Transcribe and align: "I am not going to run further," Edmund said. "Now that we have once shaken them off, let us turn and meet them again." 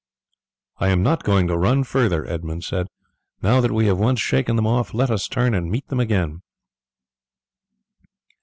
"I 0.79 0.89
am 0.89 1.03
not 1.03 1.21
going 1.21 1.45
to 1.45 1.55
run 1.55 1.83
further," 1.83 2.25
Edmund 2.25 2.63
said. 2.63 2.87
"Now 3.43 3.61
that 3.61 3.69
we 3.71 3.85
have 3.85 3.99
once 3.99 4.19
shaken 4.19 4.55
them 4.55 4.65
off, 4.65 4.95
let 4.95 5.11
us 5.11 5.27
turn 5.27 5.53
and 5.53 5.69
meet 5.69 5.89
them 5.89 5.99
again." 5.99 6.41